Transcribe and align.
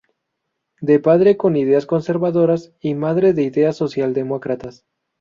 De 0.81 0.97
padre 0.99 1.37
con 1.37 1.55
ideas 1.55 1.85
conservadoras 1.85 2.71
y 2.79 2.95
madre 2.95 3.33
de 3.33 3.43
ideales 3.43 3.77
socialdemócratas. 3.77 4.83